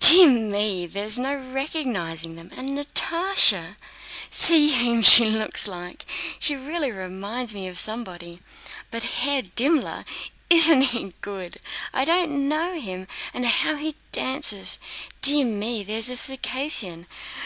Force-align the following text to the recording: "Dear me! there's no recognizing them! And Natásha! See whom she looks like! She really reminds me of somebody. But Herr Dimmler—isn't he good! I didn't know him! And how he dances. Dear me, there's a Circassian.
"Dear 0.00 0.30
me! 0.30 0.86
there's 0.86 1.18
no 1.18 1.34
recognizing 1.34 2.36
them! 2.36 2.50
And 2.56 2.70
Natásha! 2.70 3.76
See 4.30 4.72
whom 4.72 5.02
she 5.02 5.26
looks 5.26 5.68
like! 5.68 6.06
She 6.38 6.56
really 6.56 6.90
reminds 6.90 7.52
me 7.52 7.68
of 7.68 7.78
somebody. 7.78 8.40
But 8.90 9.02
Herr 9.04 9.42
Dimmler—isn't 9.42 10.80
he 10.80 11.12
good! 11.20 11.60
I 11.92 12.06
didn't 12.06 12.48
know 12.48 12.80
him! 12.80 13.08
And 13.34 13.44
how 13.44 13.76
he 13.76 13.94
dances. 14.10 14.78
Dear 15.20 15.44
me, 15.44 15.84
there's 15.84 16.08
a 16.08 16.16
Circassian. 16.16 17.06